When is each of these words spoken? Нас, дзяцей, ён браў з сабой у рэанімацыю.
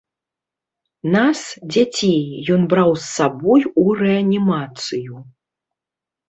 Нас, 1.15 1.41
дзяцей, 1.73 2.23
ён 2.55 2.61
браў 2.71 2.89
з 3.03 3.05
сабой 3.17 3.61
у 3.83 3.85
рэанімацыю. 4.01 5.15